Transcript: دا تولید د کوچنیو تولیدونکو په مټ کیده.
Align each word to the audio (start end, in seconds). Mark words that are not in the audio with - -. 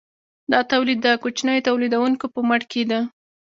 دا 0.51 0.59
تولید 0.71 0.99
د 1.03 1.07
کوچنیو 1.23 1.65
تولیدونکو 1.67 2.25
په 2.33 2.39
مټ 2.47 2.61
کیده. 2.71 2.99